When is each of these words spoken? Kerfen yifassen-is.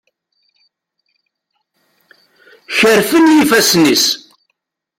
Kerfen 2.77 3.25
yifassen-is. 3.35 4.05